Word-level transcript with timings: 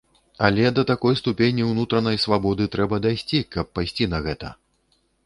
Але 0.45 0.63
да 0.77 0.85
такой 0.91 1.17
ступені 1.19 1.67
ўнутранай 1.71 2.17
свабоды 2.23 2.67
трэба 2.77 2.95
дайсці, 3.07 3.43
каб 3.57 3.65
пайсці 3.77 4.09
на 4.15 4.23
гэта! 4.31 4.51